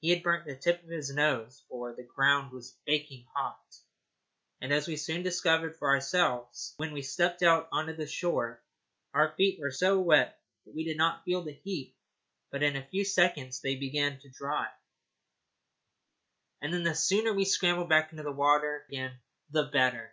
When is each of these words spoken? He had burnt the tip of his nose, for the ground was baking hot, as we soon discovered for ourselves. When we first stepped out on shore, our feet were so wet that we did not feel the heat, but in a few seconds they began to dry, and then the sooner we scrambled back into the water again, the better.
He 0.00 0.08
had 0.08 0.22
burnt 0.22 0.46
the 0.46 0.56
tip 0.56 0.82
of 0.82 0.88
his 0.88 1.14
nose, 1.14 1.62
for 1.68 1.92
the 1.94 2.02
ground 2.02 2.52
was 2.52 2.78
baking 2.86 3.26
hot, 3.34 3.62
as 4.62 4.88
we 4.88 4.96
soon 4.96 5.22
discovered 5.22 5.76
for 5.76 5.90
ourselves. 5.90 6.72
When 6.78 6.94
we 6.94 7.02
first 7.02 7.12
stepped 7.12 7.42
out 7.42 7.68
on 7.70 8.06
shore, 8.06 8.62
our 9.12 9.34
feet 9.36 9.60
were 9.60 9.70
so 9.70 10.00
wet 10.00 10.40
that 10.64 10.74
we 10.74 10.84
did 10.84 10.96
not 10.96 11.22
feel 11.26 11.42
the 11.42 11.52
heat, 11.52 11.94
but 12.50 12.62
in 12.62 12.76
a 12.76 12.88
few 12.88 13.04
seconds 13.04 13.60
they 13.60 13.76
began 13.76 14.18
to 14.20 14.30
dry, 14.30 14.68
and 16.62 16.72
then 16.72 16.84
the 16.84 16.94
sooner 16.94 17.34
we 17.34 17.44
scrambled 17.44 17.90
back 17.90 18.10
into 18.10 18.22
the 18.24 18.32
water 18.32 18.86
again, 18.88 19.18
the 19.50 19.64
better. 19.64 20.12